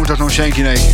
[0.05, 0.94] ugye nem kell bemutatnom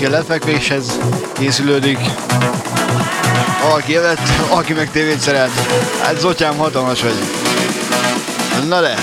[0.00, 0.98] aki a lefekvéshez
[1.32, 1.98] készülődik,
[3.74, 5.50] Aki élet, aki meg tévét szeret.
[6.02, 7.14] Hát Zotyám hatalmas vagy.
[8.68, 8.94] Na de,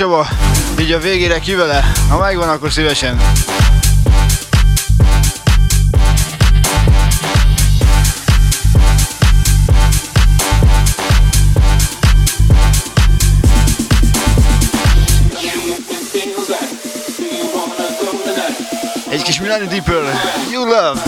[0.00, 0.28] Csaba,
[0.78, 1.92] így a végére ki vele?
[2.08, 3.20] Ha megvan, akkor szívesen.
[19.08, 20.02] Egy kis Milani Deeper,
[20.50, 21.00] You Love.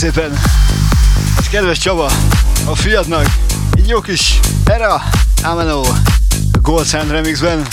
[0.00, 0.38] Szépen,
[1.38, 2.10] ez kedves Csaba,
[2.64, 3.26] a fiatnak,
[3.78, 5.02] így jó kis Era
[5.42, 5.82] Ameno
[6.62, 7.66] Gold Sand remixben.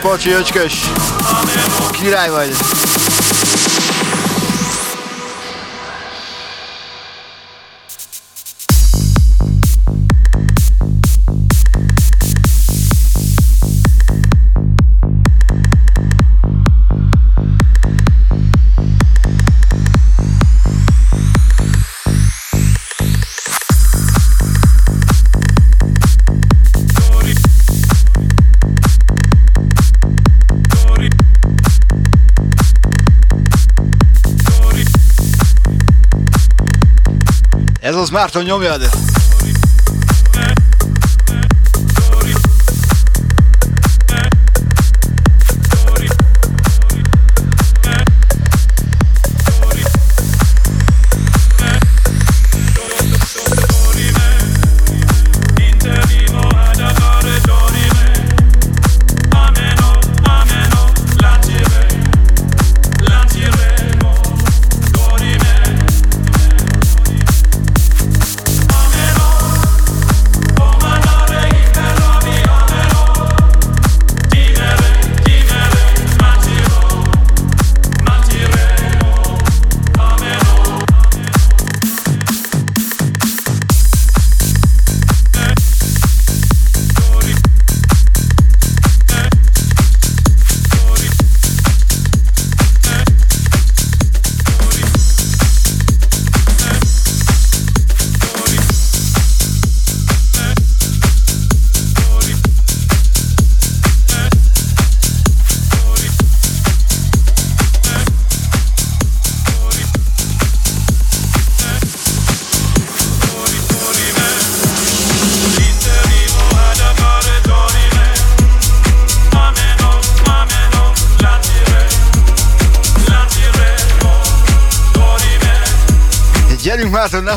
[0.00, 0.90] Pacsi öcskös.
[1.90, 2.77] Király vagy.
[38.18, 38.97] Márton nyomjad!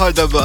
[0.01, 0.40] Gyerünk Márton,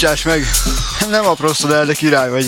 [0.00, 0.46] bocsáss meg,
[1.08, 2.46] nem apróztad el, de király vagy.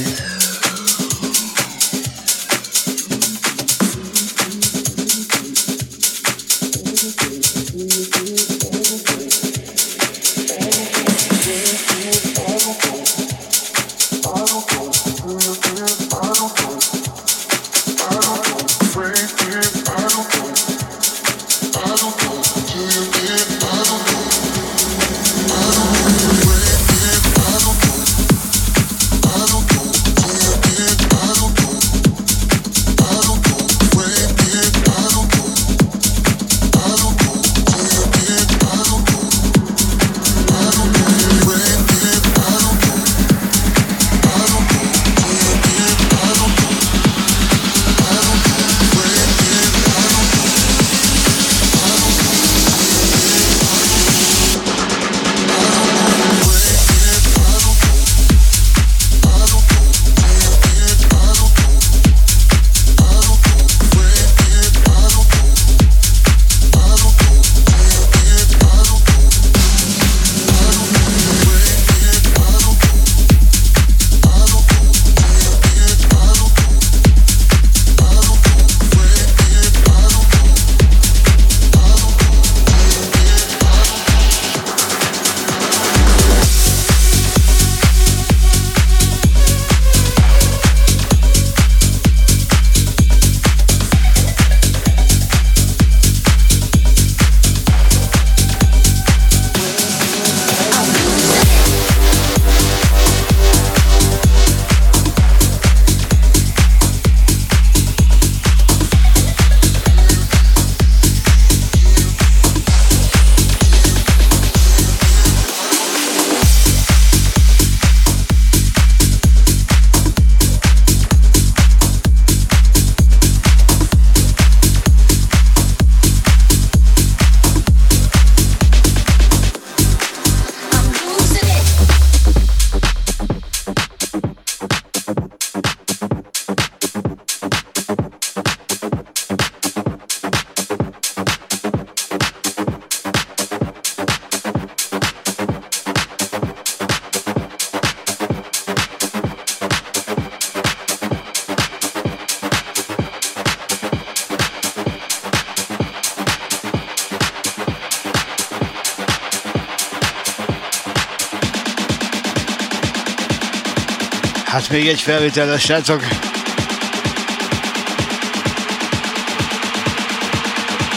[164.73, 166.03] Még egy felvétel lesz, srácok.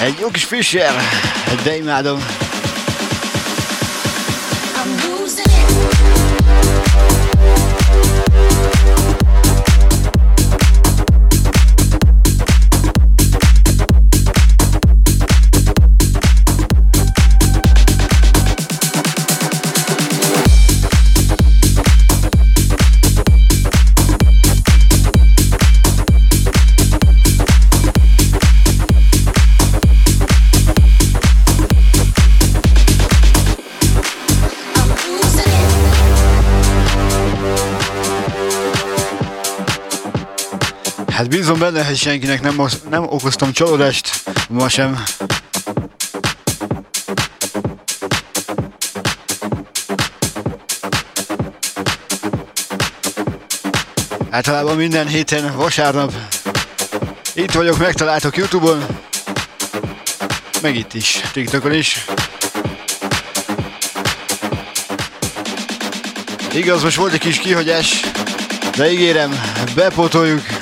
[0.02, 0.94] Egy jó kis Fischer,
[1.64, 2.44] de imádom.
[41.35, 45.03] Bízom benne, hogy senkinek nem, nem okoztam csalódást, ma sem.
[54.30, 56.14] Általában minden héten, vasárnap
[57.33, 58.85] itt vagyok, megtaláltok Youtube-on,
[60.61, 62.05] meg itt is, TikTokon is.
[66.53, 67.99] Igaz, most volt egy kis kihagyás,
[68.75, 69.39] de ígérem,
[69.75, 70.55] bepótoljuk.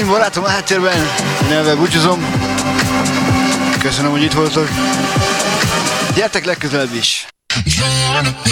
[0.00, 0.44] Zegdin barátom
[1.44, 2.24] én elvel búcsúzom.
[3.78, 4.68] Köszönöm, hogy itt voltok.
[6.14, 7.26] Gyertek legközelebb is.
[7.64, 8.49] Concentrate.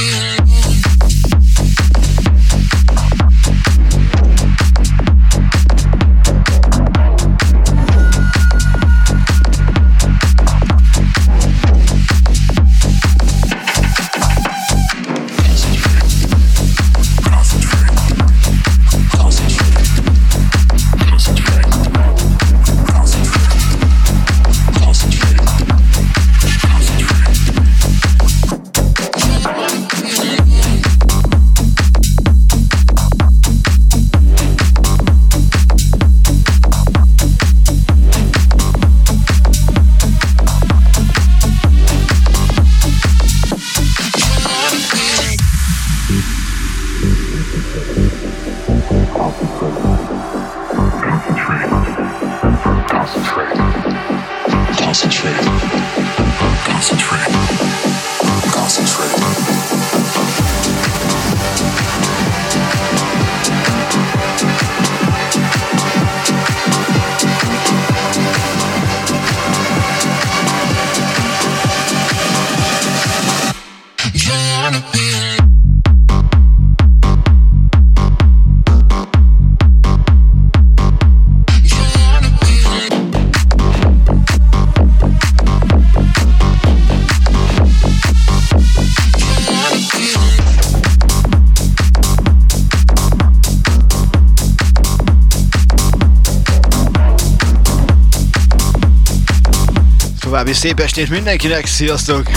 [100.58, 102.30] Szép estét mindenkinek, sziasztok!